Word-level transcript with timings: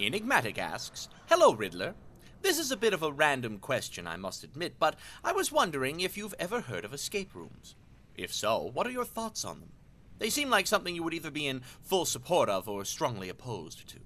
Enigmatic 0.00 0.58
asks 0.58 1.08
Hello, 1.28 1.54
Riddler. 1.54 1.94
This 2.40 2.58
is 2.58 2.72
a 2.72 2.76
bit 2.76 2.92
of 2.92 3.02
a 3.02 3.12
random 3.12 3.58
question, 3.58 4.06
I 4.06 4.16
must 4.16 4.42
admit, 4.42 4.74
but 4.78 4.96
I 5.22 5.32
was 5.32 5.52
wondering 5.52 6.00
if 6.00 6.16
you've 6.16 6.34
ever 6.38 6.62
heard 6.62 6.84
of 6.84 6.92
escape 6.92 7.34
rooms. 7.34 7.76
If 8.16 8.34
so, 8.34 8.70
what 8.72 8.86
are 8.86 8.90
your 8.90 9.04
thoughts 9.04 9.44
on 9.44 9.60
them? 9.60 9.70
They 10.18 10.30
seem 10.30 10.50
like 10.50 10.66
something 10.66 10.94
you 10.94 11.02
would 11.02 11.14
either 11.14 11.30
be 11.30 11.46
in 11.46 11.62
full 11.82 12.04
support 12.04 12.48
of 12.48 12.68
or 12.68 12.84
strongly 12.84 13.28
opposed 13.28 13.88
to. 13.90 13.98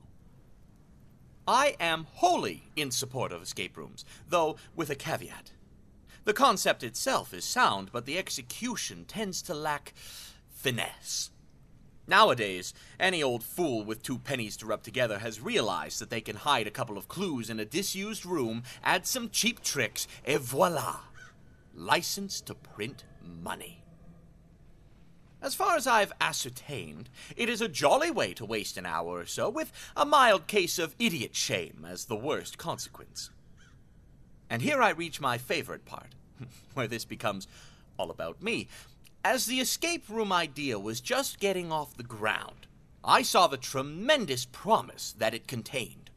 I 1.48 1.76
am 1.78 2.06
wholly 2.14 2.64
in 2.74 2.90
support 2.90 3.32
of 3.32 3.42
escape 3.42 3.76
rooms, 3.76 4.04
though 4.28 4.56
with 4.74 4.90
a 4.90 4.96
caveat. 4.96 5.52
The 6.24 6.32
concept 6.32 6.82
itself 6.82 7.32
is 7.32 7.44
sound, 7.44 7.90
but 7.92 8.04
the 8.04 8.18
execution 8.18 9.04
tends 9.04 9.40
to 9.42 9.54
lack 9.54 9.94
finesse. 10.48 11.30
Nowadays, 12.08 12.72
any 13.00 13.22
old 13.22 13.42
fool 13.42 13.84
with 13.84 14.02
two 14.02 14.18
pennies 14.18 14.56
to 14.58 14.66
rub 14.66 14.82
together 14.82 15.18
has 15.18 15.40
realized 15.40 16.00
that 16.00 16.10
they 16.10 16.20
can 16.20 16.36
hide 16.36 16.66
a 16.66 16.70
couple 16.70 16.96
of 16.96 17.08
clues 17.08 17.50
in 17.50 17.58
a 17.58 17.64
disused 17.64 18.24
room, 18.24 18.62
add 18.84 19.06
some 19.06 19.28
cheap 19.30 19.60
tricks, 19.62 20.06
et 20.24 20.40
voila! 20.40 21.00
License 21.74 22.40
to 22.42 22.54
print 22.54 23.04
money. 23.42 23.82
As 25.42 25.54
far 25.54 25.76
as 25.76 25.86
I've 25.86 26.12
ascertained, 26.20 27.10
it 27.36 27.48
is 27.48 27.60
a 27.60 27.68
jolly 27.68 28.10
way 28.10 28.32
to 28.34 28.44
waste 28.44 28.76
an 28.76 28.86
hour 28.86 29.18
or 29.18 29.26
so, 29.26 29.50
with 29.50 29.72
a 29.96 30.06
mild 30.06 30.46
case 30.46 30.78
of 30.78 30.94
idiot 30.98 31.34
shame 31.34 31.86
as 31.86 32.04
the 32.04 32.16
worst 32.16 32.56
consequence. 32.56 33.30
And 34.48 34.62
here 34.62 34.80
I 34.80 34.90
reach 34.90 35.20
my 35.20 35.38
favorite 35.38 35.84
part, 35.84 36.14
where 36.74 36.86
this 36.86 37.04
becomes 37.04 37.48
all 37.98 38.10
about 38.10 38.42
me. 38.42 38.68
As 39.28 39.46
the 39.46 39.58
escape 39.58 40.08
room 40.08 40.32
idea 40.32 40.78
was 40.78 41.00
just 41.00 41.40
getting 41.40 41.72
off 41.72 41.96
the 41.96 42.04
ground, 42.04 42.68
I 43.02 43.22
saw 43.22 43.48
the 43.48 43.56
tremendous 43.56 44.44
promise 44.44 45.16
that 45.18 45.34
it 45.34 45.48
contained. 45.48 46.10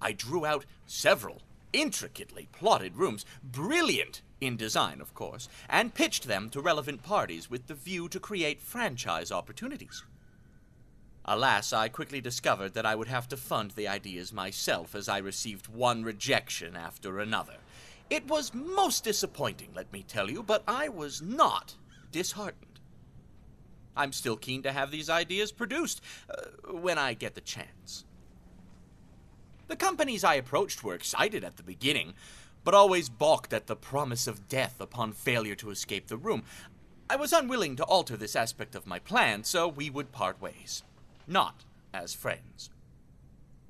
I 0.00 0.12
drew 0.12 0.46
out 0.46 0.64
several 0.86 1.42
intricately 1.72 2.46
plotted 2.52 2.98
rooms, 2.98 3.26
brilliant 3.42 4.22
in 4.40 4.56
design, 4.56 5.00
of 5.00 5.12
course, 5.12 5.48
and 5.68 5.92
pitched 5.92 6.28
them 6.28 6.48
to 6.50 6.60
relevant 6.60 7.02
parties 7.02 7.50
with 7.50 7.66
the 7.66 7.74
view 7.74 8.08
to 8.10 8.20
create 8.20 8.60
franchise 8.60 9.32
opportunities. 9.32 10.04
Alas, 11.24 11.72
I 11.72 11.88
quickly 11.88 12.20
discovered 12.20 12.74
that 12.74 12.86
I 12.86 12.94
would 12.94 13.08
have 13.08 13.26
to 13.30 13.36
fund 13.36 13.72
the 13.72 13.88
ideas 13.88 14.32
myself 14.32 14.94
as 14.94 15.08
I 15.08 15.18
received 15.18 15.66
one 15.66 16.04
rejection 16.04 16.76
after 16.76 17.18
another. 17.18 17.56
It 18.08 18.28
was 18.28 18.54
most 18.54 19.02
disappointing, 19.02 19.70
let 19.74 19.92
me 19.92 20.04
tell 20.06 20.30
you, 20.30 20.44
but 20.44 20.62
I 20.68 20.88
was 20.88 21.20
not 21.20 21.74
disheartened. 22.16 22.80
I'm 23.94 24.12
still 24.12 24.38
keen 24.38 24.62
to 24.62 24.72
have 24.72 24.90
these 24.90 25.10
ideas 25.10 25.52
produced 25.52 26.00
uh, 26.30 26.72
when 26.72 26.96
I 26.96 27.12
get 27.12 27.34
the 27.34 27.42
chance. 27.42 28.04
The 29.68 29.76
companies 29.76 30.24
I 30.24 30.36
approached 30.36 30.82
were 30.82 30.94
excited 30.94 31.44
at 31.44 31.58
the 31.58 31.62
beginning, 31.62 32.14
but 32.64 32.72
always 32.72 33.10
balked 33.10 33.52
at 33.52 33.66
the 33.66 33.76
promise 33.76 34.26
of 34.26 34.48
death 34.48 34.80
upon 34.80 35.12
failure 35.12 35.54
to 35.56 35.70
escape 35.70 36.06
the 36.06 36.16
room. 36.16 36.44
I 37.10 37.16
was 37.16 37.34
unwilling 37.34 37.76
to 37.76 37.84
alter 37.84 38.16
this 38.16 38.34
aspect 38.34 38.74
of 38.74 38.86
my 38.86 38.98
plan, 38.98 39.44
so 39.44 39.68
we 39.68 39.90
would 39.90 40.10
part 40.10 40.40
ways. 40.40 40.82
Not 41.26 41.64
as 41.92 42.14
friends. 42.14 42.70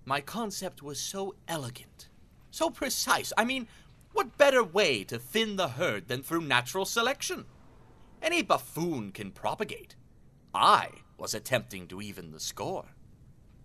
My 0.04 0.20
concept 0.20 0.84
was 0.84 1.00
so 1.00 1.34
elegant, 1.48 2.08
so 2.52 2.70
precise. 2.70 3.32
I 3.36 3.44
mean, 3.44 3.66
what 4.12 4.38
better 4.38 4.62
way 4.62 5.02
to 5.04 5.18
thin 5.18 5.56
the 5.56 5.68
herd 5.68 6.06
than 6.06 6.22
through 6.22 6.42
natural 6.42 6.84
selection? 6.84 7.46
Any 8.22 8.42
buffoon 8.42 9.12
can 9.12 9.30
propagate. 9.30 9.94
I 10.54 10.88
was 11.18 11.34
attempting 11.34 11.86
to 11.88 12.00
even 12.00 12.30
the 12.30 12.40
score. 12.40 12.86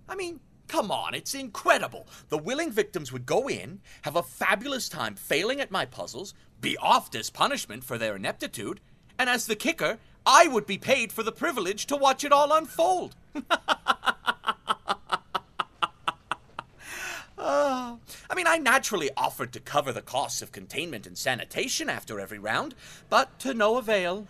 I 0.07 0.15
mean, 0.15 0.39
come 0.67 0.91
on, 0.91 1.13
it's 1.13 1.33
incredible. 1.33 2.07
The 2.29 2.37
willing 2.37 2.71
victims 2.71 3.11
would 3.11 3.25
go 3.25 3.49
in, 3.49 3.81
have 4.03 4.15
a 4.15 4.23
fabulous 4.23 4.89
time 4.89 5.15
failing 5.15 5.59
at 5.59 5.71
my 5.71 5.85
puzzles, 5.85 6.33
be 6.59 6.77
offed 6.81 7.15
as 7.15 7.29
punishment 7.29 7.83
for 7.83 7.97
their 7.97 8.15
ineptitude, 8.15 8.79
and 9.17 9.29
as 9.29 9.45
the 9.47 9.55
kicker, 9.55 9.99
I 10.25 10.47
would 10.47 10.65
be 10.65 10.77
paid 10.77 11.11
for 11.11 11.23
the 11.23 11.31
privilege 11.31 11.85
to 11.87 11.95
watch 11.95 12.23
it 12.23 12.31
all 12.31 12.53
unfold. 12.53 13.15
Uh, 17.37 17.95
I 18.29 18.35
mean, 18.35 18.47
I 18.47 18.57
naturally 18.57 19.09
offered 19.17 19.51
to 19.53 19.59
cover 19.59 19.91
the 19.91 20.01
costs 20.01 20.41
of 20.41 20.51
containment 20.51 21.05
and 21.07 21.17
sanitation 21.17 21.89
after 21.89 22.19
every 22.19 22.39
round, 22.39 22.75
but 23.09 23.39
to 23.39 23.53
no 23.53 23.77
avail. 23.77 24.27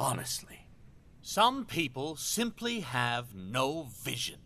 Honestly, 0.00 0.66
some 1.20 1.66
people 1.66 2.16
simply 2.16 2.80
have 2.80 3.34
no 3.34 3.82
vision. 4.02 4.40